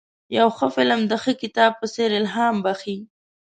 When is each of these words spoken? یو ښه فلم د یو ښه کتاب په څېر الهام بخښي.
یو 0.37 0.47
ښه 0.57 0.67
فلم 0.75 1.01
د 1.07 1.13
یو 1.15 1.21
ښه 1.23 1.31
کتاب 1.41 1.71
په 1.79 1.85
څېر 1.93 2.09
الهام 2.21 2.55
بخښي. 2.65 2.97